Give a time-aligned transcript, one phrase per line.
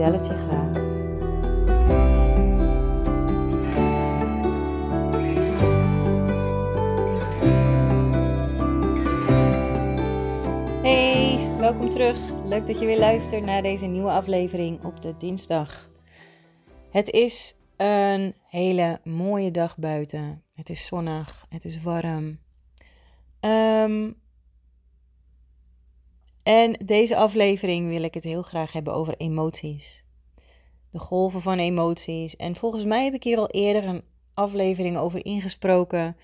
[0.00, 0.72] vertel graag.
[10.82, 12.16] Hey, welkom terug.
[12.44, 15.90] Leuk dat je weer luistert naar deze nieuwe aflevering op de dinsdag.
[16.90, 20.42] Het is een hele mooie dag buiten.
[20.54, 22.38] Het is zonnig, het is warm.
[23.40, 24.10] Ehm,
[26.50, 30.04] en deze aflevering wil ik het heel graag hebben over emoties.
[30.90, 32.36] De golven van emoties.
[32.36, 36.16] En volgens mij heb ik hier al eerder een aflevering over ingesproken.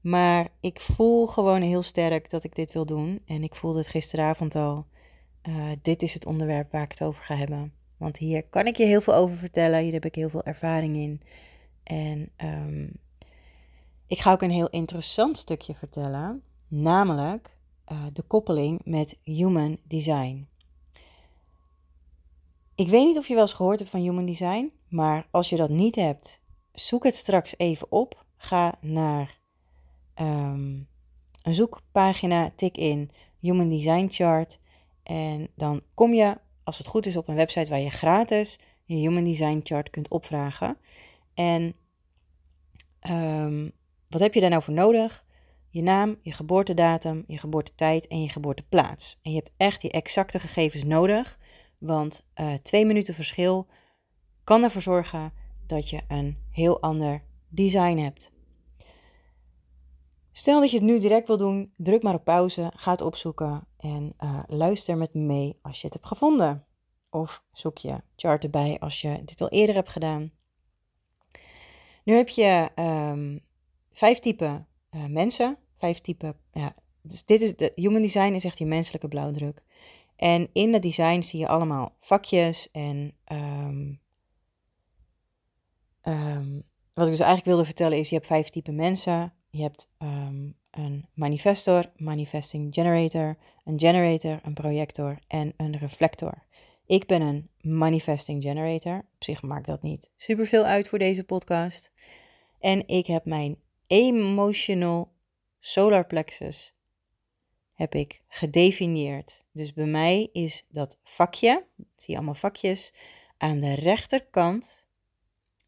[0.00, 3.22] Maar ik voel gewoon heel sterk dat ik dit wil doen.
[3.26, 4.86] En ik voelde het gisteravond al.
[5.48, 7.72] Uh, dit is het onderwerp waar ik het over ga hebben.
[7.96, 9.82] Want hier kan ik je heel veel over vertellen.
[9.82, 11.22] Hier heb ik heel veel ervaring in.
[11.82, 12.92] En um,
[14.06, 16.42] ik ga ook een heel interessant stukje vertellen.
[16.68, 17.56] Namelijk
[17.92, 20.48] uh, de koppeling met human design.
[22.74, 24.72] Ik weet niet of je wel eens gehoord hebt van human design.
[24.88, 26.40] Maar als je dat niet hebt,
[26.72, 28.24] zoek het straks even op.
[28.36, 29.38] Ga naar
[30.20, 30.88] um,
[31.42, 34.58] een zoekpagina, tik in Human Design Chart.
[35.02, 38.94] En dan kom je, als het goed is, op een website waar je gratis je
[38.94, 40.76] Human Design Chart kunt opvragen.
[41.34, 41.74] En
[43.10, 43.72] um,
[44.08, 45.24] wat heb je daar nou voor nodig?
[45.78, 49.18] Je naam, je geboortedatum, je geboortetijd en je geboorteplaats.
[49.22, 51.38] En je hebt echt die exacte gegevens nodig,
[51.78, 53.66] want uh, twee minuten verschil
[54.44, 55.32] kan ervoor zorgen
[55.66, 58.32] dat je een heel ander design hebt.
[60.32, 63.66] Stel dat je het nu direct wil doen, druk maar op pauze, ga het opzoeken
[63.76, 66.66] en uh, luister met me mee als je het hebt gevonden.
[67.10, 70.32] Of zoek je chart erbij als je dit al eerder hebt gedaan.
[72.04, 73.40] Nu heb je um,
[73.92, 76.36] vijf typen uh, mensen, vijf typen.
[76.52, 79.62] Ja, dus dit is de human design is echt die menselijke blauwdruk.
[80.16, 84.00] En in dat design zie je allemaal vakjes en um,
[86.02, 86.62] um,
[86.92, 89.32] wat ik dus eigenlijk wilde vertellen is, je hebt vijf typen mensen.
[89.50, 96.46] Je hebt um, een manifestor, manifesting generator, een generator, een projector en een reflector.
[96.86, 98.96] Ik ben een manifesting generator.
[98.96, 101.92] Op zich maakt dat niet superveel uit voor deze podcast.
[102.58, 105.12] En ik heb mijn emotional
[105.70, 106.74] solar plexus
[107.74, 109.44] heb ik gedefinieerd.
[109.52, 112.94] Dus bij mij is dat vakje, zie je allemaal vakjes,
[113.36, 114.88] aan de rechterkant,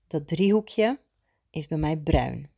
[0.07, 1.01] dat driehoekje,
[1.51, 2.51] is bij mij bruin.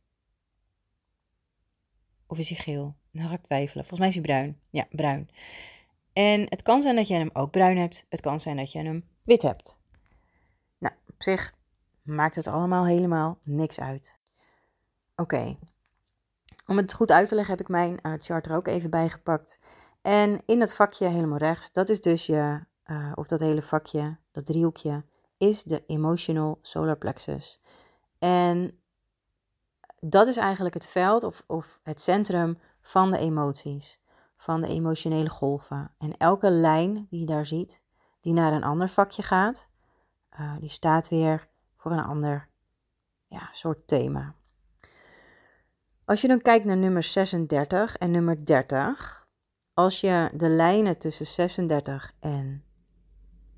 [2.27, 2.95] Of is hij geel?
[3.11, 3.85] Nou ga ik twijfelen.
[3.85, 4.59] Volgens mij is hij bruin.
[4.69, 5.29] Ja, bruin.
[6.13, 8.05] En het kan zijn dat je hem ook bruin hebt.
[8.09, 9.77] Het kan zijn dat je hem wit hebt.
[10.77, 11.53] Nou, op zich
[12.01, 14.17] maakt het allemaal helemaal niks uit.
[15.15, 15.57] Oké.
[16.65, 19.09] Om het goed uit te leggen heb ik mijn uh, chart er ook even bij
[19.09, 19.59] gepakt.
[20.01, 24.17] En in dat vakje helemaal rechts, dat is dus je, uh, of dat hele vakje,
[24.31, 25.03] dat driehoekje,
[25.37, 27.61] is de emotional solar plexus.
[28.19, 28.79] En
[29.99, 34.01] dat is eigenlijk het veld of, of het centrum van de emoties,
[34.37, 35.91] van de emotionele golven.
[35.97, 37.83] En elke lijn die je daar ziet,
[38.21, 39.67] die naar een ander vakje gaat,
[40.39, 41.47] uh, die staat weer
[41.77, 42.49] voor een ander
[43.27, 44.35] ja, soort thema.
[46.05, 49.27] Als je dan kijkt naar nummer 36 en nummer 30,
[49.73, 52.63] als je de lijnen tussen 36 en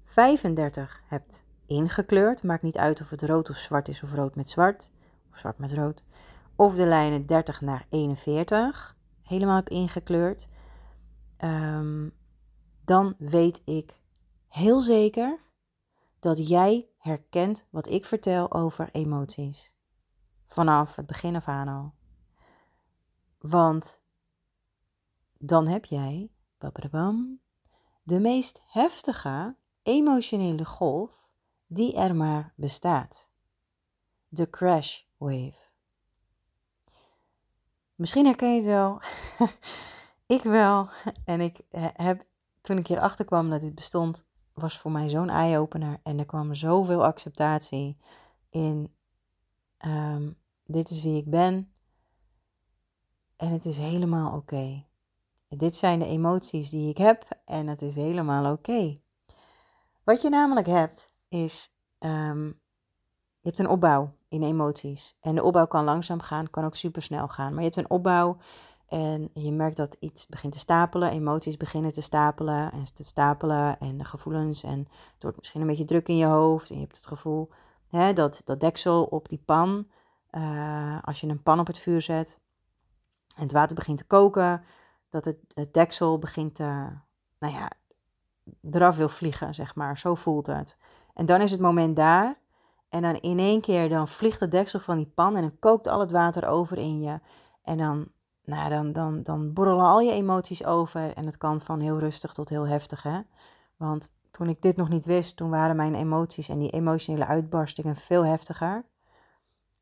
[0.03, 4.49] 35 hebt ingekleurd, maakt niet uit of het rood of zwart is of rood met
[4.49, 4.91] zwart,
[5.31, 6.03] of zwart met rood,
[6.55, 10.47] of de lijnen 30 naar 41 helemaal heb ingekleurd,
[11.43, 12.13] um,
[12.83, 13.99] dan weet ik
[14.47, 15.37] heel zeker
[16.19, 19.75] dat jij herkent wat ik vertel over emoties.
[20.45, 21.94] Vanaf het begin af aan al.
[23.49, 24.01] Want
[25.37, 26.29] dan heb jij
[28.03, 31.27] de meest heftige emotionele golf
[31.67, 33.29] die er maar bestaat.
[34.27, 35.63] De crash wave.
[37.95, 39.01] Misschien herken je het wel.
[40.37, 40.89] ik wel.
[41.25, 41.61] En ik
[41.93, 42.25] heb,
[42.61, 45.99] toen ik hierachter kwam dat dit bestond, was voor mij zo'n eye-opener.
[46.03, 47.97] En er kwam zoveel acceptatie
[48.49, 48.93] in.
[49.85, 51.74] Um, dit is wie ik ben.
[53.37, 54.85] En het is helemaal oké.
[55.49, 58.99] Dit zijn de emoties die ik heb en het is helemaal oké.
[60.03, 62.45] Wat je namelijk hebt is ehm,
[63.45, 65.17] je hebt een opbouw in emoties.
[65.21, 67.49] En de opbouw kan langzaam gaan, kan ook super snel gaan.
[67.49, 68.37] Maar je hebt een opbouw
[68.87, 71.11] en je merkt dat iets begint te stapelen.
[71.11, 73.79] Emoties beginnen te stapelen en te stapelen.
[73.79, 74.63] En de gevoelens.
[74.63, 74.79] En
[75.13, 76.69] het wordt misschien een beetje druk in je hoofd.
[76.69, 77.49] En je hebt het gevoel
[77.87, 79.87] hè, dat dat deksel op die pan.
[80.31, 82.39] Uh, als je een pan op het vuur zet
[83.35, 84.63] en het water begint te koken.
[85.09, 86.87] Dat het, het deksel begint te,
[87.39, 87.71] nou ja,
[88.71, 89.97] eraf wil vliegen, zeg maar.
[89.97, 90.77] Zo voelt het.
[91.13, 92.37] En dan is het moment daar
[92.89, 95.87] en dan in één keer dan vliegt de deksel van die pan en dan kookt
[95.87, 97.19] al het water over in je.
[97.63, 98.07] En dan,
[98.43, 101.13] nou, dan, dan, dan borrelen al je emoties over.
[101.13, 103.03] En het kan van heel rustig tot heel heftig.
[103.03, 103.19] Hè?
[103.77, 107.95] Want toen ik dit nog niet wist, toen waren mijn emoties en die emotionele uitbarstingen
[107.95, 108.85] veel heftiger.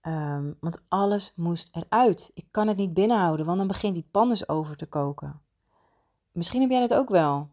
[0.08, 2.32] Um, want alles moest eruit.
[2.34, 5.42] Ik kan het niet binnenhouden, want dan begint die pan dus over te koken.
[6.32, 7.38] Misschien heb jij dat ook wel.
[7.40, 7.50] Op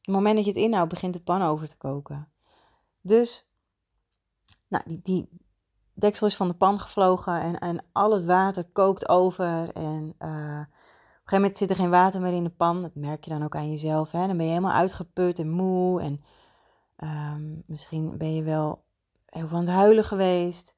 [0.00, 2.28] het moment dat je het inhoudt, begint de pan over te koken.
[3.00, 3.46] Dus
[4.68, 5.28] nou, die, die
[5.92, 9.72] deksel is van de pan gevlogen en, en al het water kookt over.
[9.72, 10.66] En uh, op een
[11.24, 12.82] gegeven moment zit er geen water meer in de pan.
[12.82, 14.12] Dat merk je dan ook aan jezelf.
[14.12, 14.26] Hè?
[14.26, 16.00] Dan ben je helemaal uitgeput en moe.
[16.00, 16.24] En
[16.96, 18.84] um, misschien ben je wel
[19.26, 20.76] heel aan het huilen geweest.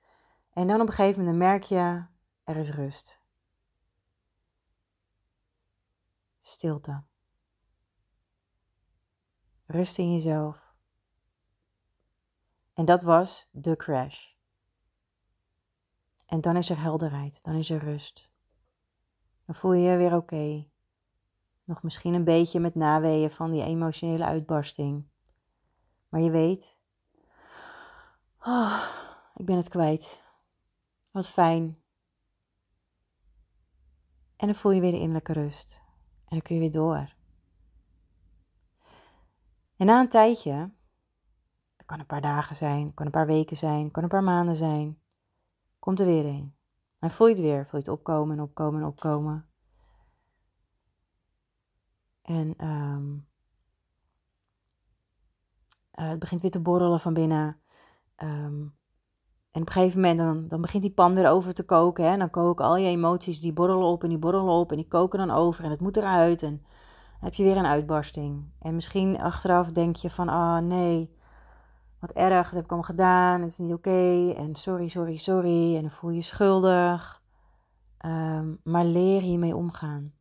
[0.50, 2.04] En dan op een gegeven moment merk je,
[2.44, 3.22] er is rust.
[6.40, 7.02] Stilte.
[9.66, 10.74] Rust in jezelf.
[12.72, 14.28] En dat was de crash.
[16.26, 18.30] En dan is er helderheid, dan is er rust.
[19.44, 20.68] Dan voel je je weer oké.
[21.64, 25.08] Nog misschien een beetje met naweeën van die emotionele uitbarsting.
[26.08, 26.78] Maar je weet,
[28.46, 28.84] oh,
[29.34, 30.22] ik ben het kwijt.
[31.10, 31.82] Wat fijn.
[34.36, 35.82] En dan voel je weer de innerlijke rust.
[36.18, 37.14] En dan kun je weer door.
[39.76, 40.70] En na een tijdje
[41.90, 45.00] kan een paar dagen zijn, kan een paar weken zijn, kan een paar maanden zijn.
[45.78, 46.56] Komt er weer een.
[46.98, 49.48] En voel je het weer, voel je het opkomen en opkomen en opkomen.
[52.22, 53.28] En um,
[55.94, 57.60] uh, het begint weer te borrelen van binnen.
[58.16, 58.78] Um,
[59.50, 62.04] en op een gegeven moment dan, dan begint die pan weer over te koken.
[62.04, 62.10] Hè?
[62.10, 64.88] En dan koken al je emoties, die borrelen op en die borrelen op en die
[64.88, 65.64] koken dan over.
[65.64, 66.42] En het moet eruit.
[66.42, 68.44] En dan heb je weer een uitbarsting.
[68.58, 71.18] En misschien achteraf denk je van, ah nee,
[72.00, 75.74] wat erg, dat heb ik allemaal gedaan, het is niet oké en sorry, sorry, sorry
[75.74, 77.22] en dan voel je schuldig.
[78.06, 80.12] Um, maar leer hiermee omgaan.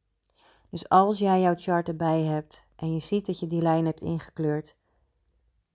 [0.70, 4.02] Dus als jij jouw chart erbij hebt en je ziet dat je die lijn hebt
[4.02, 4.78] ingekleurd,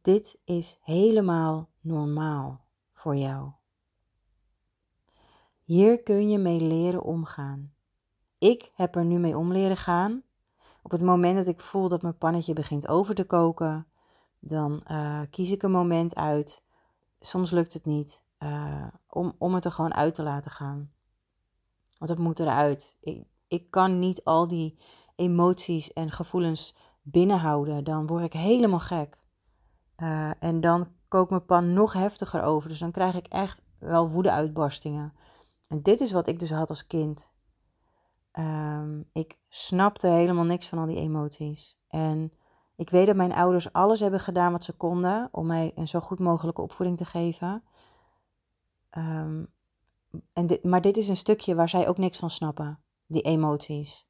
[0.02, 2.63] dit is helemaal normaal
[3.04, 3.50] voor jou.
[5.64, 7.72] Hier kun je mee leren omgaan.
[8.38, 10.22] Ik heb er nu mee om leren gaan.
[10.82, 13.86] Op het moment dat ik voel dat mijn pannetje begint over te koken,
[14.40, 16.62] dan uh, kies ik een moment uit.
[17.20, 18.22] Soms lukt het niet.
[18.38, 20.92] Uh, om, om het er gewoon uit te laten gaan.
[21.98, 22.96] Want het moet eruit.
[23.48, 24.78] Ik, kan niet al die
[25.16, 27.84] emoties en gevoelens binnenhouden.
[27.84, 29.18] Dan word ik helemaal gek.
[29.96, 32.68] Uh, en dan kookt mijn pan nog heftiger over.
[32.68, 35.12] Dus dan krijg ik echt wel woede-uitbarstingen.
[35.68, 37.32] En dit is wat ik dus had als kind.
[38.32, 41.78] Um, ik snapte helemaal niks van al die emoties.
[41.88, 42.32] En
[42.76, 46.00] ik weet dat mijn ouders alles hebben gedaan wat ze konden om mij een zo
[46.00, 47.62] goed mogelijke opvoeding te geven.
[48.98, 49.52] Um,
[50.32, 54.06] en dit, maar dit is een stukje waar zij ook niks van snappen, die emoties.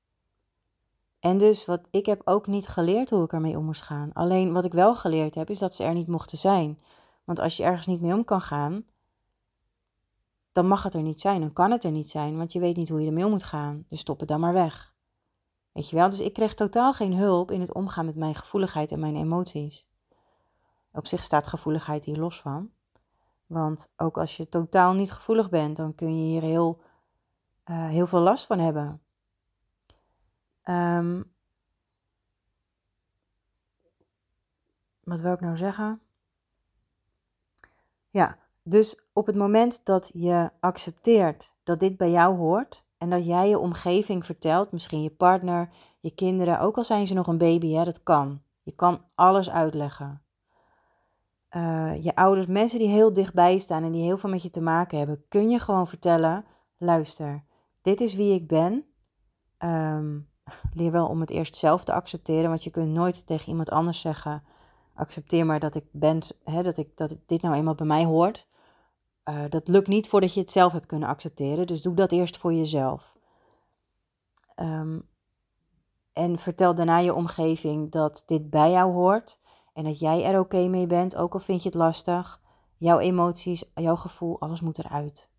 [1.24, 4.12] En dus wat ik heb ook niet geleerd hoe ik ermee om moest gaan.
[4.12, 6.80] Alleen wat ik wel geleerd heb, is dat ze er niet mochten zijn.
[7.24, 8.84] Want als je ergens niet mee om kan gaan,
[10.52, 11.40] dan mag het er niet zijn.
[11.40, 13.42] Dan kan het er niet zijn, want je weet niet hoe je ermee om moet
[13.42, 13.84] gaan.
[13.88, 14.94] Dus stop het dan maar weg.
[15.72, 16.10] Weet je wel?
[16.10, 19.86] Dus ik kreeg totaal geen hulp in het omgaan met mijn gevoeligheid en mijn emoties.
[20.92, 22.70] Op zich staat gevoeligheid hier los van.
[23.46, 26.80] Want ook als je totaal niet gevoelig bent, dan kun je hier heel,
[27.70, 29.02] uh, heel veel last van hebben.
[30.64, 31.24] Um,
[35.00, 36.00] wat wil ik nou zeggen?
[38.10, 43.26] Ja, dus op het moment dat je accepteert dat dit bij jou hoort, en dat
[43.26, 45.68] jij je omgeving vertelt, misschien je partner,
[46.00, 48.42] je kinderen, ook al zijn ze nog een baby, hè, dat kan.
[48.62, 50.22] Je kan alles uitleggen.
[51.56, 54.60] Uh, je ouders, mensen die heel dichtbij staan en die heel veel met je te
[54.60, 56.44] maken hebben, kun je gewoon vertellen:
[56.76, 57.44] luister,
[57.82, 58.84] dit is wie ik ben.
[59.58, 60.28] Um,
[60.72, 64.00] leer wel om het eerst zelf te accepteren, want je kunt nooit tegen iemand anders
[64.00, 64.42] zeggen:
[64.94, 68.46] accepteer maar dat ik ben, hè, dat, ik, dat dit nou eenmaal bij mij hoort.
[69.28, 71.66] Uh, dat lukt niet voordat je het zelf hebt kunnen accepteren.
[71.66, 73.16] Dus doe dat eerst voor jezelf.
[74.60, 75.08] Um,
[76.12, 79.38] en vertel daarna je omgeving dat dit bij jou hoort
[79.72, 82.40] en dat jij er oké mee bent, ook al vind je het lastig.
[82.76, 85.30] jouw emoties, jouw gevoel, alles moet eruit.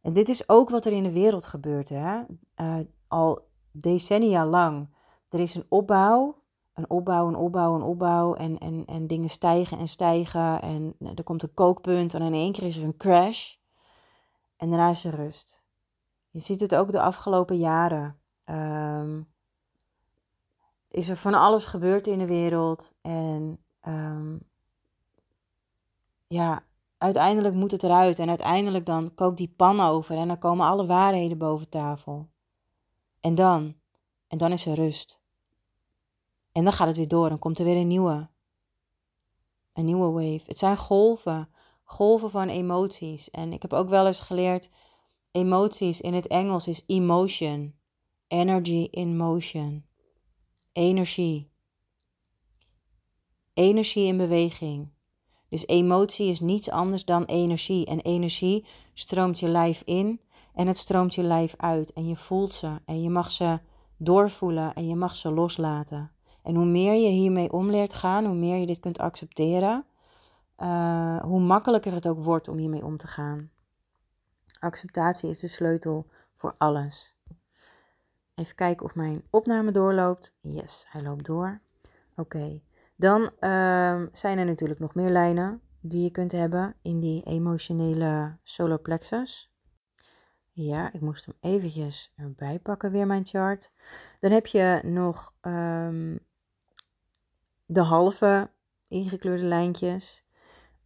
[0.00, 1.88] En dit is ook wat er in de wereld gebeurt.
[1.88, 2.22] Hè?
[2.56, 4.88] Uh, al decennia lang.
[5.28, 6.42] Er is een opbouw,
[6.74, 8.34] een opbouw, een opbouw, een opbouw.
[8.34, 10.62] En, en, en dingen stijgen en stijgen.
[10.62, 13.54] En er komt een kookpunt en in één keer is er een crash.
[14.56, 15.62] En daarna is er rust.
[16.30, 18.18] Je ziet het ook de afgelopen jaren.
[18.44, 19.28] Um,
[20.90, 22.94] is er van alles gebeurd in de wereld.
[23.02, 23.58] En
[23.88, 24.40] um,
[26.26, 26.62] ja,
[26.98, 28.18] uiteindelijk moet het eruit.
[28.18, 32.28] En uiteindelijk dan kookt die pan over en dan komen alle waarheden boven tafel.
[33.20, 33.74] En dan,
[34.28, 35.20] en dan is er rust.
[36.52, 38.28] En dan gaat het weer door en komt er weer een nieuwe.
[39.72, 40.42] Een nieuwe wave.
[40.46, 41.48] Het zijn golven,
[41.84, 43.30] golven van emoties.
[43.30, 44.70] En ik heb ook wel eens geleerd,
[45.32, 47.74] emoties in het Engels is emotion.
[48.28, 49.86] Energy in motion.
[50.72, 51.50] Energie.
[53.54, 54.94] Energie in beweging.
[55.48, 57.86] Dus emotie is niets anders dan energie.
[57.86, 60.20] En energie stroomt je lijf in
[60.56, 61.92] en het stroomt je lijf uit.
[61.92, 63.58] En je voelt ze en je mag ze
[63.96, 66.10] doorvoelen en je mag ze loslaten.
[66.42, 69.84] En hoe meer je hiermee om leert gaan, hoe meer je dit kunt accepteren,
[70.58, 73.50] uh, hoe makkelijker het ook wordt om hiermee om te gaan.
[74.60, 77.14] Acceptatie is de sleutel voor alles.
[78.34, 80.34] Even kijken of mijn opname doorloopt.
[80.40, 81.60] Yes, hij loopt door.
[82.16, 82.60] Oké.
[82.96, 88.36] Dan uh, zijn er natuurlijk nog meer lijnen die je kunt hebben in die emotionele
[88.42, 89.50] solar plexus.
[90.58, 93.70] Ja, ik moest hem eventjes erbij pakken, weer mijn chart.
[94.20, 96.18] Dan heb je nog um,
[97.66, 98.50] de halve
[98.88, 100.24] ingekleurde lijntjes.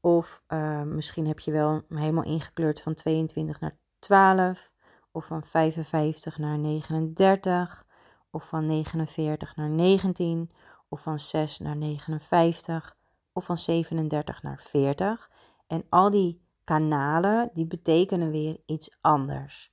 [0.00, 4.70] Of uh, misschien heb je wel helemaal ingekleurd van 22 naar 12.
[5.12, 7.86] Of van 55 naar 39.
[8.30, 10.50] Of van 49 naar 19
[10.88, 12.96] of van 6 naar 59
[13.32, 15.30] of van 37 naar 40.
[15.66, 19.72] En al die kanalen die betekenen weer iets anders.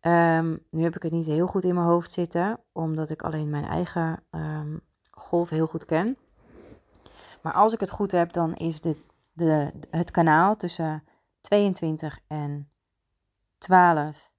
[0.00, 3.50] Um, nu heb ik het niet heel goed in mijn hoofd zitten, omdat ik alleen
[3.50, 4.80] mijn eigen um,
[5.10, 6.16] golf heel goed ken.
[7.42, 8.96] Maar als ik het goed heb, dan is de,
[9.32, 11.04] de, het kanaal tussen
[11.40, 12.68] 22 en
[13.58, 14.32] 12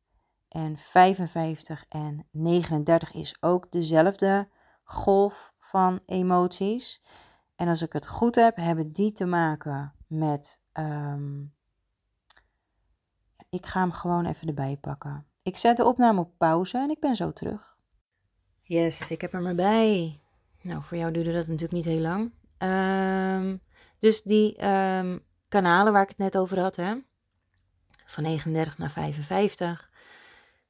[0.48, 4.48] en 55 en 39 is ook dezelfde
[4.84, 7.04] golf van emoties.
[7.56, 10.64] En als ik het goed heb, hebben die te maken met.
[10.78, 11.54] Um,
[13.50, 15.26] ik ga hem gewoon even erbij pakken.
[15.42, 17.78] Ik zet de opname op pauze en ik ben zo terug.
[18.62, 20.22] Yes, ik heb hem erbij.
[20.62, 22.32] Nou, voor jou duurde dat natuurlijk niet heel lang.
[22.58, 23.62] Um,
[24.00, 26.96] dus die um, kanalen waar ik het net over had, hè?
[28.06, 29.90] van 39 naar 55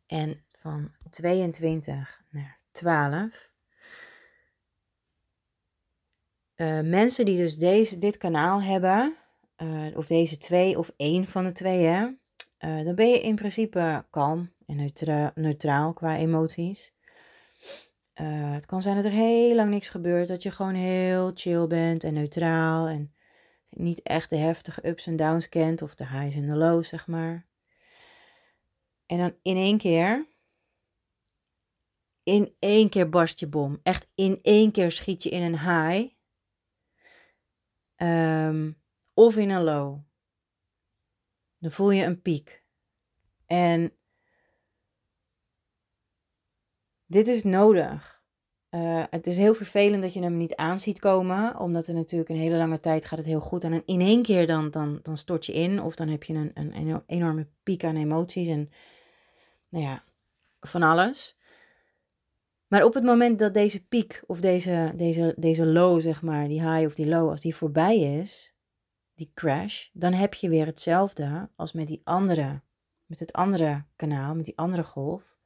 [0.07, 3.49] en van 22 naar 12.
[6.55, 9.15] Uh, mensen die dus deze, dit kanaal hebben,
[9.57, 12.07] uh, of deze twee of één van de twee, hè,
[12.59, 16.93] uh, dan ben je in principe kalm en neutra neutraal qua emoties.
[18.13, 22.03] het kan zijn dat er heel lang niks gebeurt, dat je gewoon heel chill bent
[22.03, 23.13] en neutraal en
[23.69, 27.07] niet echt de heftige ups en downs kent of de highs en de lows, zeg
[27.07, 27.45] maar.
[29.05, 30.27] En dan in één keer,
[32.23, 33.79] in één keer barst je bom.
[33.83, 36.13] Echt in één keer schiet je in een high.
[37.97, 38.83] Um,
[39.15, 39.99] of in een low.
[41.57, 42.63] Dan voel je een piek.
[43.45, 43.93] En
[47.05, 48.23] dit is nodig.
[48.69, 52.29] Uh, het is heel vervelend dat je hem niet aan ziet komen, omdat er natuurlijk
[52.29, 53.63] een hele lange tijd gaat het heel goed.
[53.63, 56.51] En in één keer dan, dan, dan stort je in, of dan heb je een,
[56.53, 58.69] een, een enorme piek aan emoties en
[59.69, 60.03] nou ja,
[60.59, 61.37] van alles.
[62.67, 66.61] Maar op het moment dat deze piek of deze, deze, deze low, zeg maar, die
[66.61, 68.54] high of die low, als die voorbij is,
[69.15, 72.61] die crash, dan heb je weer hetzelfde als met die andere,
[73.05, 75.37] met het andere kanaal, met die andere golf.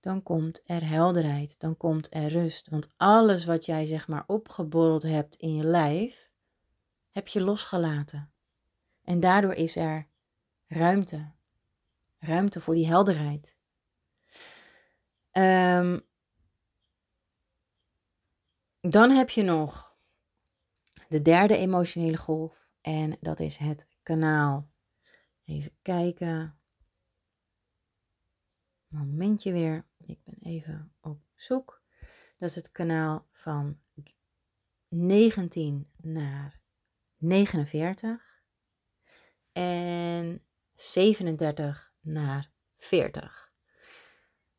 [0.00, 2.68] Dan komt er helderheid, dan komt er rust.
[2.68, 6.30] Want alles wat jij zeg maar opgeborreld hebt in je lijf,
[7.10, 8.30] heb je losgelaten.
[9.04, 10.06] En daardoor is er
[10.66, 11.30] ruimte.
[12.18, 13.56] Ruimte voor die helderheid.
[15.32, 16.04] Um,
[18.80, 19.96] dan heb je nog
[21.08, 22.63] de derde emotionele golf.
[22.84, 24.70] En dat is het kanaal.
[25.44, 26.58] Even kijken.
[28.88, 29.86] Momentje weer.
[29.98, 31.82] Ik ben even op zoek.
[32.38, 33.78] Dat is het kanaal van
[34.88, 36.60] 19 naar
[37.16, 38.42] 49.
[39.52, 43.52] En 37 naar 40.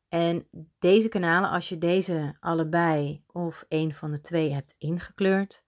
[0.08, 0.48] En
[0.79, 5.63] deze kanalen, als je deze allebei of een van de twee hebt ingekleurd,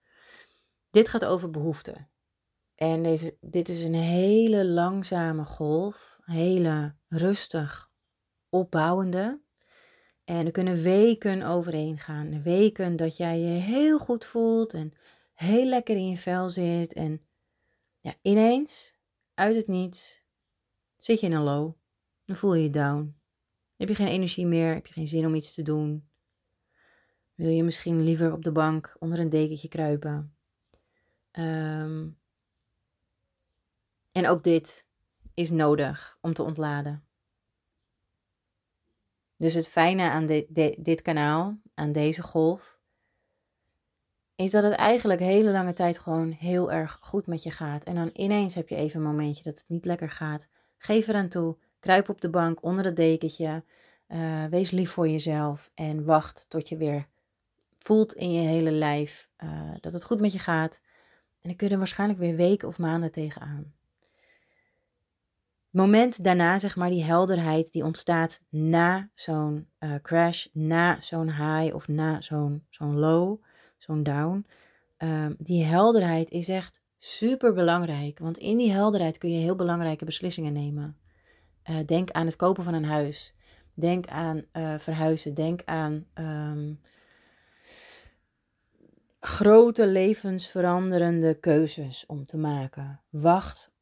[0.90, 2.10] dit gaat over behoeften.
[2.78, 7.90] En deze, dit is een hele langzame golf, hele rustig
[8.48, 9.40] opbouwende.
[10.24, 12.42] En er kunnen weken overheen gaan.
[12.42, 14.92] Weken dat jij je heel goed voelt en
[15.34, 16.92] heel lekker in je vel zit.
[16.92, 17.26] En
[18.00, 18.96] ja, ineens,
[19.34, 20.22] uit het niets,
[20.96, 21.72] zit je in een low.
[22.24, 23.16] Dan voel je je down.
[23.76, 24.74] Heb je geen energie meer?
[24.74, 26.08] Heb je geen zin om iets te doen?
[27.34, 30.36] Wil je misschien liever op de bank onder een dekentje kruipen?
[31.32, 32.17] Um,
[34.18, 34.86] en ook dit
[35.34, 37.04] is nodig om te ontladen.
[39.36, 40.26] Dus het fijne aan
[40.78, 42.78] dit kanaal, aan deze golf,
[44.34, 47.84] is dat het eigenlijk hele lange tijd gewoon heel erg goed met je gaat.
[47.84, 50.48] En dan ineens heb je even een momentje dat het niet lekker gaat.
[50.78, 53.64] Geef eraan toe, kruip op de bank onder het dekentje,
[54.08, 57.06] uh, wees lief voor jezelf en wacht tot je weer
[57.78, 60.80] voelt in je hele lijf uh, dat het goed met je gaat.
[61.40, 63.76] En dan kun je er waarschijnlijk weer weken of maanden tegenaan
[65.70, 71.74] moment daarna, zeg maar, die helderheid die ontstaat na zo'n uh, crash, na zo'n high
[71.74, 73.42] of na zo'n zo'n low,
[73.78, 74.46] zo'n down.
[74.98, 80.04] Um, die helderheid is echt super belangrijk, want in die helderheid kun je heel belangrijke
[80.04, 80.98] beslissingen nemen.
[81.64, 83.34] Uh, denk aan het kopen van een huis.
[83.74, 85.34] Denk aan uh, verhuizen.
[85.34, 86.80] Denk aan um,
[89.20, 93.00] grote levensveranderende keuzes om te maken.
[93.10, 93.72] Wacht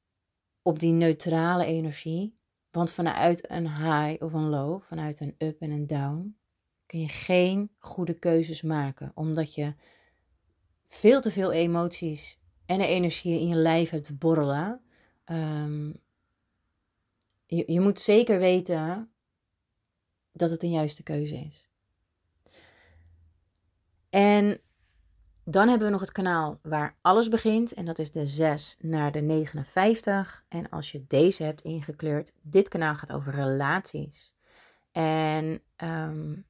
[0.66, 2.38] op die neutrale energie.
[2.70, 6.37] Want vanuit een high of een low, vanuit een up en een down,
[6.87, 9.12] kun je geen goede keuzes maken.
[9.14, 9.75] Omdat je
[10.87, 14.80] veel te veel emoties en energieën in je lijf hebt borrelen.
[15.26, 15.96] Um,
[17.46, 19.11] je, je moet zeker weten
[20.32, 21.68] dat het een juiste keuze is.
[24.11, 24.61] En
[25.48, 27.74] dan hebben we nog het kanaal waar alles begint.
[27.74, 30.44] En dat is de 6 naar de 59.
[30.48, 34.34] En als je deze hebt ingekleurd, dit kanaal gaat over relaties.
[34.92, 36.47] En um,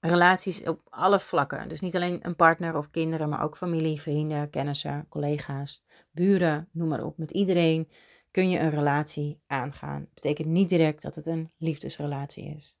[0.00, 1.68] relaties op alle vlakken.
[1.68, 6.88] Dus niet alleen een partner of kinderen, maar ook familie, vrienden, kennissen, collega's, buren, noem
[6.88, 7.18] maar op.
[7.18, 7.88] Met iedereen
[8.30, 10.00] kun je een relatie aangaan.
[10.00, 12.75] Dat betekent niet direct dat het een liefdesrelatie is.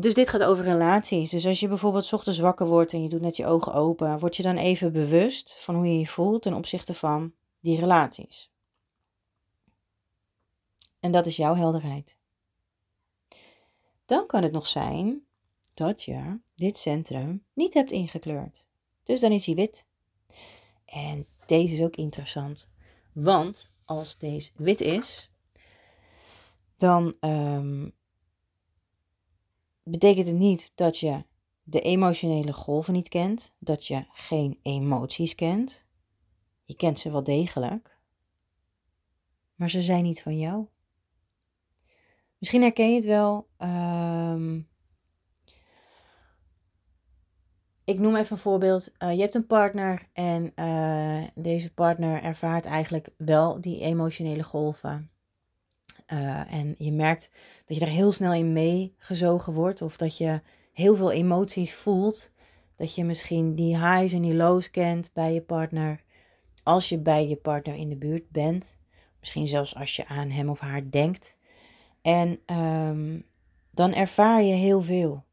[0.00, 1.30] Dus dit gaat over relaties.
[1.30, 4.36] Dus als je bijvoorbeeld ochtends wakker wordt en je doet net je ogen open, word
[4.36, 8.50] je dan even bewust van hoe je je voelt ten opzichte van die relaties.
[11.00, 12.16] En dat is jouw helderheid.
[14.06, 15.22] Dan kan het nog zijn
[15.74, 18.64] dat je dit centrum niet hebt ingekleurd.
[19.02, 19.86] Dus dan is hij wit.
[20.84, 22.68] En deze is ook interessant.
[23.12, 25.30] Want als deze wit is,
[26.76, 27.96] dan um,
[29.90, 31.24] betekent het niet dat je
[31.62, 35.84] de emotionele golven niet kent, dat je geen emoties kent.
[36.64, 37.98] Je kent ze wel degelijk,
[39.54, 40.66] maar ze zijn niet van jou.
[42.38, 43.48] Misschien herken je het wel.
[43.58, 44.68] Um,
[47.84, 48.92] ik noem even een voorbeeld.
[48.98, 55.10] Uh, je hebt een partner en uh, deze partner ervaart eigenlijk wel die emotionele golven.
[56.12, 57.30] Uh, en je merkt
[57.64, 60.40] dat je er heel snel in meegezogen wordt of dat je
[60.72, 62.30] heel veel emoties voelt.
[62.76, 66.02] Dat je misschien die highs en die lows kent bij je partner.
[66.62, 68.76] Als je bij je partner in de buurt bent.
[69.20, 71.36] Misschien zelfs als je aan hem of haar denkt.
[72.02, 73.24] En um,
[73.70, 75.24] dan ervaar je heel veel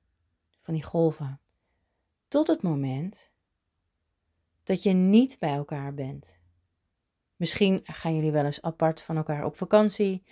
[0.62, 1.40] van die golven.
[2.28, 3.32] Tot het moment
[4.64, 6.38] dat je niet bij elkaar bent.
[7.36, 10.24] Misschien gaan jullie wel eens apart van elkaar op vakantie.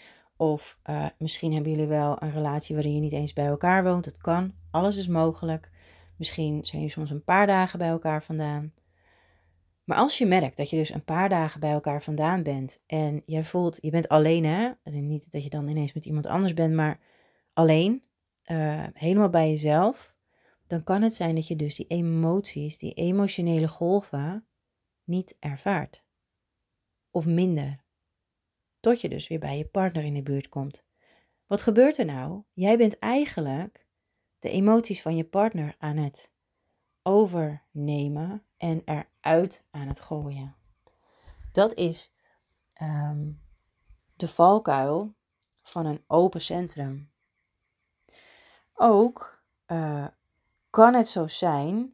[0.44, 4.04] Of uh, misschien hebben jullie wel een relatie waarin je niet eens bij elkaar woont.
[4.04, 4.54] Dat kan.
[4.72, 5.70] Alles is mogelijk.
[6.18, 8.74] Misschien zijn jullie soms een paar dagen bij elkaar vandaan.
[9.84, 13.24] Maar als je merkt dat je dus een paar dagen bij elkaar vandaan bent en
[13.26, 16.74] jij voelt, je bent alleen hè, niet dat je dan ineens met iemand anders bent,
[16.74, 17.00] maar
[17.54, 18.04] alleen,
[18.52, 20.16] uh, helemaal bij jezelf,
[20.68, 24.46] dan kan het zijn dat je dus die emoties, die emotionele golven,
[25.04, 26.04] niet ervaart.
[27.12, 27.83] Of minder.
[28.84, 30.84] Tot je dus weer bij je partner in de buurt komt.
[31.48, 32.44] Wat gebeurt er nou?
[32.54, 33.86] Jij bent eigenlijk
[34.40, 36.32] de emoties van je partner aan het
[37.04, 40.56] overnemen en eruit aan het gooien.
[41.52, 42.12] Dat is
[42.74, 43.32] ehm,
[44.16, 45.14] de valkuil
[45.62, 47.12] van een open centrum.
[48.74, 50.08] Ook uh,
[50.70, 51.94] kan het zo zijn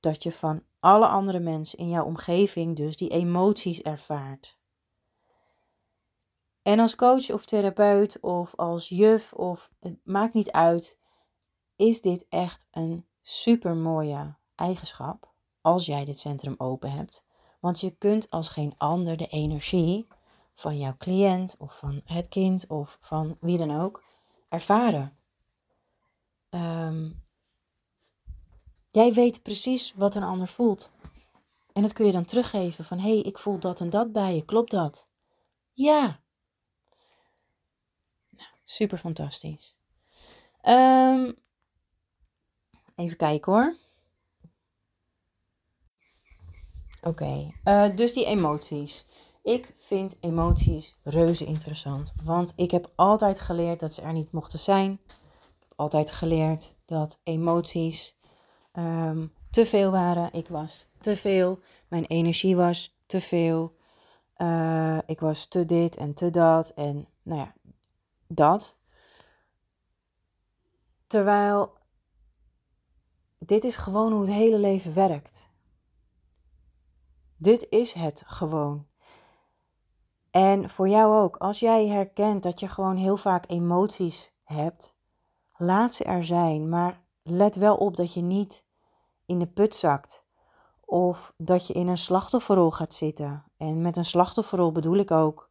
[0.00, 4.57] dat je van alle andere mensen in jouw omgeving dus die emoties ervaart.
[6.62, 10.98] En als coach of therapeut of als juf of het maakt niet uit,
[11.76, 17.24] is dit echt een super mooie eigenschap als jij dit centrum open hebt.
[17.60, 20.06] Want je kunt als geen ander de energie
[20.54, 24.02] van jouw cliënt of van het kind of van wie dan ook
[24.48, 25.16] ervaren.
[26.48, 27.10] Ehm,
[28.90, 30.90] jij weet precies wat een ander voelt.
[31.72, 34.34] En dat kun je dan teruggeven van hé, hey, ik voel dat en dat bij
[34.34, 35.08] je, klopt dat?
[35.72, 36.20] Ja.
[38.70, 39.76] Super fantastisch.
[40.62, 41.36] Um,
[42.94, 43.76] even kijken hoor.
[47.02, 49.06] Oké, eh, dus die emoties.
[49.42, 52.12] Ik vind emoties reuze interessant.
[52.24, 54.92] Want ik heb altijd geleerd dat ze er niet mochten zijn.
[54.92, 58.16] Ik heb altijd geleerd dat emoties
[58.72, 60.32] ehm, te veel waren.
[60.32, 61.58] Ik was te veel.
[61.88, 63.76] Mijn energie was te veel.
[64.36, 66.68] Uh, ik was te dit en te dat.
[66.68, 67.54] En nou ja,
[68.28, 68.78] dat.
[71.06, 71.76] Terwijl
[73.38, 75.48] dit is gewoon hoe het hele leven werkt.
[77.36, 78.86] Dit is het gewoon.
[80.30, 84.96] En voor jou ook, als jij herkent dat je gewoon heel vaak emoties hebt,
[85.56, 88.64] laat ze er zijn, maar let wel op dat je niet
[89.26, 90.26] in de put zakt
[90.84, 93.44] of dat je in een slachtofferrol gaat zitten.
[93.56, 95.50] En met een slachtofferrol bedoel ik ook,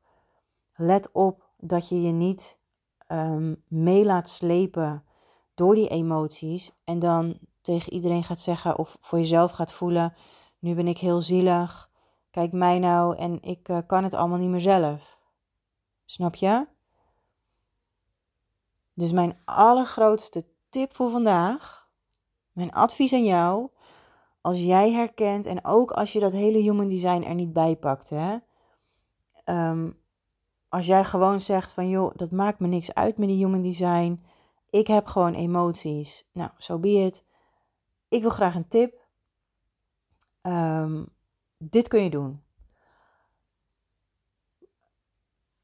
[0.76, 2.60] let op dat je je niet
[3.08, 5.04] um, mee laat slepen
[5.56, 10.14] door die emoties en dan tegen iedereen gaat zeggen of voor jezelf gaat voelen,
[10.60, 11.90] nu ben ik heel zielig,
[12.30, 15.20] kijk mij nou en ik uh, kan het allemaal niet meer zelf.
[16.06, 16.68] Snap je?
[18.94, 21.90] Dus mijn allergrootste tip voor vandaag,
[22.52, 23.70] mijn advies aan jou,
[24.42, 28.10] als jij herkent en ook als je dat hele human design er niet bij pakt,
[28.10, 28.38] hè.
[29.46, 30.00] Um,
[30.70, 34.26] als jij gewoon zegt van joh, dat maakt me niks uit met die human design.
[34.70, 36.28] Ik heb gewoon emoties.
[36.32, 37.14] Nou, zo so be.
[38.10, 39.06] Ik wil graag een tip.
[40.42, 41.08] Um,
[41.58, 42.44] dit kun je doen.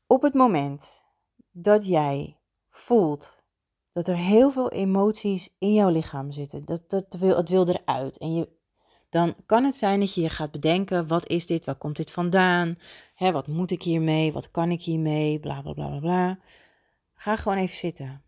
[0.07, 1.03] Op het moment
[1.51, 2.37] dat jij
[2.69, 3.43] voelt
[3.91, 8.17] dat er heel veel emoties in jouw lichaam zitten, dat, dat wil, het wil eruit
[8.17, 8.49] en je,
[9.13, 12.12] dan kan het zijn dat je je gaat bedenken, wat is dit, waar komt dit
[12.12, 12.78] vandaan,
[13.17, 16.39] wat moet ik hiermee, wat kan ik hiermee, bla bla bla bla bla.
[17.13, 18.23] Ga gewoon even zitten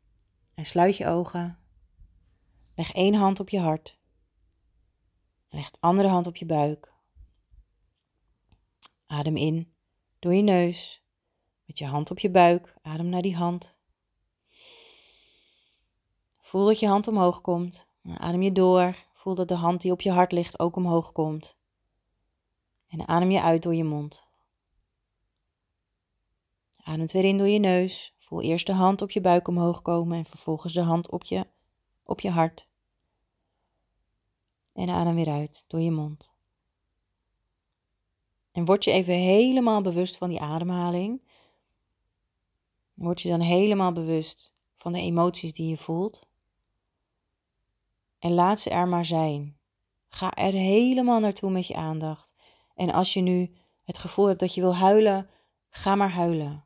[0.56, 1.60] en sluit je ogen.
[2.76, 4.00] Leg één hand op je hart.
[5.50, 6.94] Leg de andere hand op je buik.
[9.06, 9.74] Adem in
[10.20, 11.04] door je neus.
[11.66, 12.76] Met je hand op je buik.
[12.82, 13.78] Adem naar die hand.
[16.40, 17.88] Voel dat je hand omhoog komt.
[18.18, 18.96] Adem je door.
[19.26, 21.58] Voel dat de hand die op je hart ligt ook omhoog komt.
[22.88, 24.28] En adem je uit door je mond.
[26.84, 28.14] Adem weer in door je neus.
[28.18, 31.48] Voel eerst de hand op je buik omhoog komen en vervolgens de hand op je,
[32.04, 32.68] op je hart.
[34.74, 36.32] En adem weer uit door je mond.
[38.52, 41.22] En word je even helemaal bewust van die ademhaling.
[42.94, 46.25] Word je dan helemaal bewust van de emoties die je voelt.
[48.26, 49.58] En laat ze er maar zijn.
[50.08, 52.34] Ga er helemaal naartoe met je aandacht.
[52.76, 55.30] En als je nu het gevoel hebt dat je wil huilen,
[55.70, 56.66] ga maar huilen.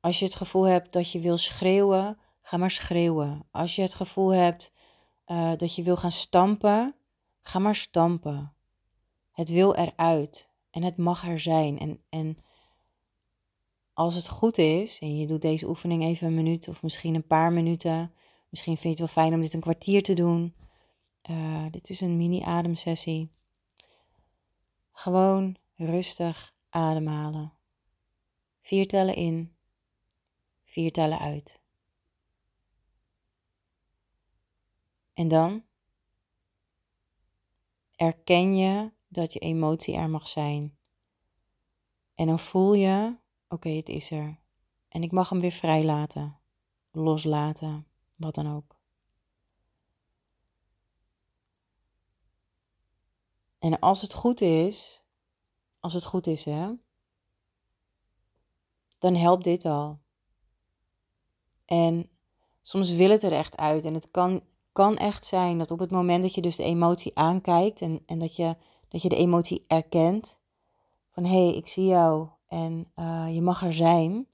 [0.00, 3.46] Als je het gevoel hebt dat je wil schreeuwen, ga maar schreeuwen.
[3.50, 4.72] Als je het gevoel hebt
[5.26, 6.94] uh, dat je wil gaan stampen,
[7.42, 8.54] ga maar stampen.
[9.32, 11.78] Het wil eruit en het mag er zijn.
[11.78, 12.38] En, en
[13.92, 17.26] als het goed is, en je doet deze oefening even een minuut of misschien een
[17.26, 18.14] paar minuten,
[18.52, 20.54] misschien vind je het wel fijn om dit een kwartier te doen.
[21.30, 23.30] Uh, dit is een mini-ademsessie.
[24.92, 27.52] Gewoon rustig ademhalen.
[28.60, 29.54] Vier tellen in,
[30.64, 31.60] vier tellen uit.
[35.14, 35.64] En dan
[37.96, 40.76] erken je dat je emotie er mag zijn.
[42.14, 43.16] En dan voel je,
[43.48, 44.38] oké, het is er.
[44.88, 46.38] En ik mag hem weer vrijlaten,
[46.90, 47.86] loslaten,
[48.22, 48.76] wat dan ook.
[53.58, 55.04] En als het goed is,
[55.80, 56.72] als het goed is, hè,
[58.98, 59.98] dan helpt dit al.
[61.64, 62.10] En
[62.62, 63.84] soms wil het er echt uit.
[63.84, 67.18] En het kan, kan echt zijn dat op het moment dat je dus de emotie
[67.18, 68.56] aankijkt en, en dat, je,
[68.88, 70.38] dat je de emotie erkent,
[71.08, 74.26] van hé, hey, ik zie jou en uh, je mag er zijn,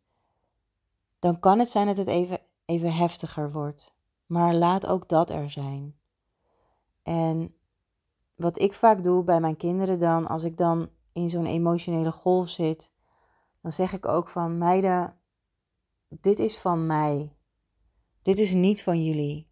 [1.18, 3.94] dan kan het zijn dat het even, even heftiger wordt.
[4.26, 5.96] Maar laat ook dat er zijn.
[7.02, 7.54] En
[8.37, 12.48] wat ik vaak doe bij mijn kinderen dan, als ik dan in zo'n emotionele golf
[12.48, 12.90] zit,
[13.62, 15.16] dan zeg ik ook van meiden,
[16.09, 17.33] dit is van mij.
[18.22, 19.48] Dit is niet van jullie.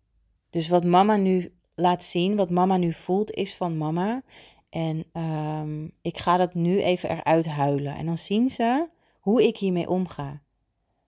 [0.50, 4.22] Dus wat mama nu laat zien, wat mama nu voelt, is van mama.
[4.68, 7.94] En ehm, ik ga dat nu even eruit huilen.
[7.94, 8.88] En dan zien ze
[9.20, 10.42] hoe ik hiermee omga.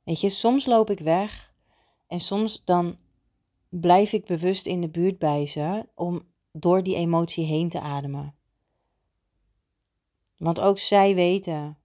[0.04, 1.47] Weet je, soms loop ik weg
[2.08, 2.96] en soms dan
[3.68, 8.34] blijf ik bewust in de buurt bij ze om door die emotie heen te ademen.
[10.36, 11.78] Want ook zij weten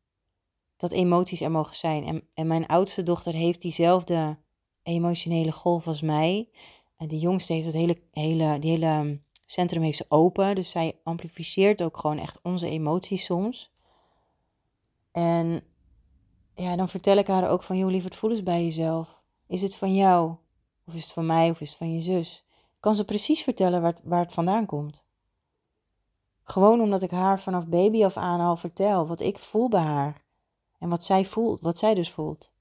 [0.76, 2.04] dat emoties er mogen zijn.
[2.04, 4.38] En, en mijn oudste dochter heeft diezelfde
[4.84, 6.50] emotionele golf als mij.
[6.98, 10.56] En de jongste heeft het hele, hele, die hele ehm, centrum heeft ze open.
[10.56, 13.72] Dus zij amplificeert ook gewoon echt onze emoties soms.
[15.12, 15.64] En
[16.56, 19.23] ja, dan vertel ik haar ook van, joh, lieverd, voel eens bij jezelf.
[19.54, 20.36] Is het van jou?
[20.88, 21.50] Of is het van mij?
[21.50, 22.46] Of is het van je zus?
[22.80, 25.06] Kan ze precies vertellen waar het, waar het vandaan komt.
[26.44, 30.24] Gewoon omdat ik haar vanaf baby af aan al vertel wat ik voel bij haar.
[30.80, 32.52] En wat zij voelt, wat zij dus voelt.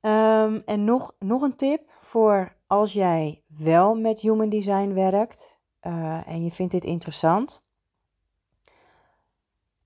[0.00, 6.28] Ehm, en nog, nog een tip voor als jij wel met human design werkt uh,
[6.28, 7.62] en je vindt dit interessant.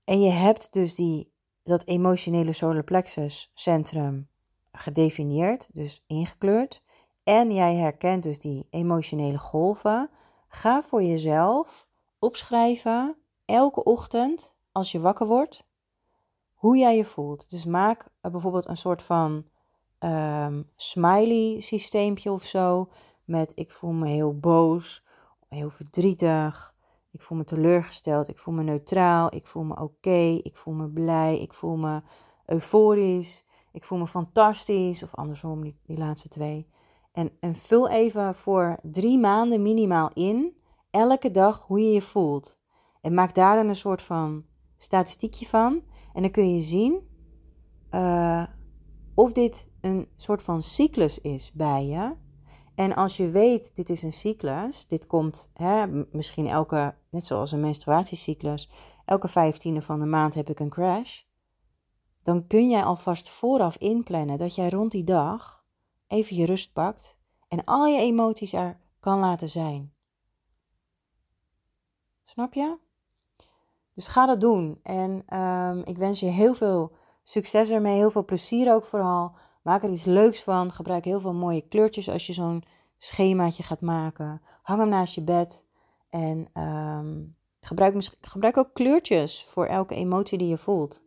[0.03, 1.30] En je hebt dus die,
[1.71, 4.27] dat emotionele solar plexus centrum
[4.71, 6.83] gedefinieerd, dus ingekleurd.
[7.23, 10.09] En jij herkent dus die emotionele golven.
[10.47, 11.87] Ga voor jezelf
[12.19, 15.65] opschrijven elke ochtend als je wakker wordt
[16.53, 17.49] hoe jij je voelt.
[17.49, 19.45] Dus maak bijvoorbeeld een soort van
[19.99, 22.89] um, smiley systeempje of zo.
[23.23, 25.03] Met ik voel me heel boos,
[25.49, 26.75] heel verdrietig.
[27.11, 28.27] Ik voel me teleurgesteld.
[28.27, 29.35] Ik voel me neutraal.
[29.35, 30.39] Ik voel me oké.
[30.43, 31.39] ik voel me blij.
[31.39, 32.01] Ik voel me
[32.45, 33.45] euforisch.
[33.71, 35.03] Ik voel me fantastisch.
[35.03, 36.67] Of andersom, die, laatste twee.
[37.11, 40.55] En, en vul even voor drie maanden minimaal in.
[40.89, 42.59] Elke dag hoe je je voelt.
[43.01, 44.45] En maak daar dan een soort van
[44.77, 45.81] statistiekje van.
[46.13, 47.09] En dan kun je zien
[47.91, 48.43] uh,
[49.13, 52.15] of dit een soort van cyclus is bij je.
[52.81, 57.51] En als je weet, dit is een cyclus, dit komt hè, misschien elke, net zoals
[57.51, 58.69] een menstruatiecyclus,
[59.05, 61.21] elke vijftiende van de maand heb ik een crash.
[62.23, 65.63] Dan kun jij alvast vooraf inplannen dat jij rond die dag
[66.07, 67.17] even je rust pakt
[67.47, 69.93] en al je emoties er kan laten zijn.
[72.23, 72.77] Snap je?
[73.93, 74.79] Dus ga dat doen.
[74.83, 76.91] En um, ik wens je heel veel
[77.23, 79.35] succes ermee, heel veel plezier ook vooral.
[79.61, 80.71] Maak er iets leuks van.
[80.71, 82.63] Gebruik heel veel mooie kleurtjes als je zo'n
[82.97, 84.41] schemaatje gaat maken.
[84.61, 85.65] Hang hem naast je bed.
[86.09, 91.03] En um, gebruik, gebruik ook kleurtjes voor elke emotie die je voelt.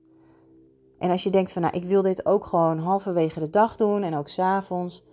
[0.99, 4.03] En als je denkt van, nou, ik wil dit ook gewoon halverwege de dag doen
[4.03, 5.05] en ook s'avonds,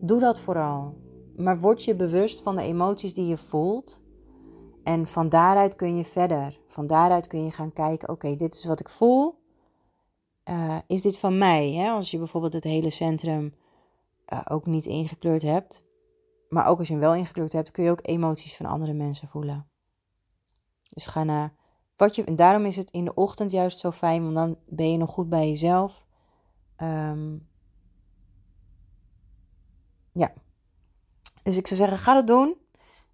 [0.00, 0.98] doe dat vooral.
[1.36, 4.02] Maar word je bewust van de emoties die je voelt
[4.82, 6.60] en van daaruit kun je verder.
[6.66, 9.38] Van daaruit kun je gaan kijken: oké, dit is wat ik voel.
[10.50, 11.72] Uh, is dit van mij?
[11.72, 11.90] Hè?
[11.90, 13.54] Als je bijvoorbeeld het hele centrum
[14.32, 15.84] uh, ook niet ingekleurd hebt.
[16.48, 19.28] Maar ook als je hem wel ingekleurd hebt, kun je ook emoties van andere mensen
[19.28, 19.68] voelen.
[20.82, 21.54] Dus ga naar
[21.96, 22.24] wat je.
[22.24, 25.10] En daarom is het in de ochtend juist zo fijn, want dan ben je nog
[25.10, 26.04] goed bij jezelf.
[26.76, 27.48] Um,
[30.12, 30.32] ja.
[31.42, 32.56] Dus ik zou zeggen, ga dat doen.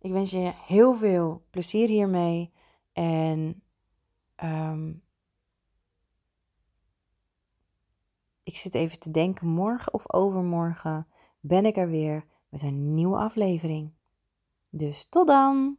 [0.01, 2.53] Ik wens je heel veel plezier hiermee.
[2.93, 3.63] En
[4.45, 5.03] um,
[8.47, 11.07] ik zit even te denken, morgen of overmorgen
[11.41, 13.93] ben ik er weer met een nieuwe aflevering.
[14.71, 15.77] Dus tot dan!